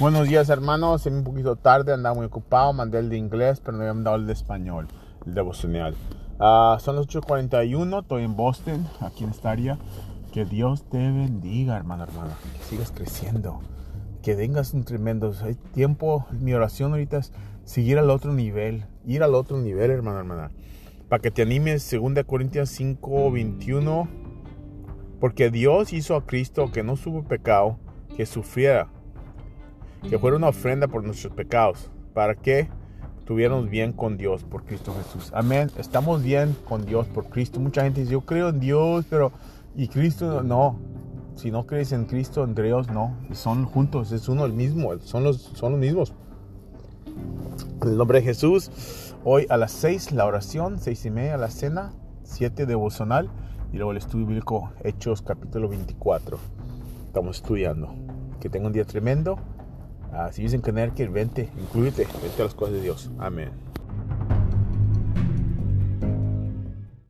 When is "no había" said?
3.76-3.94